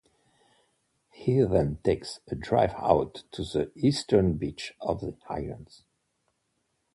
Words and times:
He 1.11 1.41
then 1.43 1.77
takes 1.83 2.21
a 2.27 2.33
drive 2.33 2.73
out 2.75 3.23
to 3.33 3.43
the 3.43 3.71
eastern 3.75 4.33
beach 4.33 4.73
of 4.81 4.99
the 5.01 5.15
island. 5.29 5.83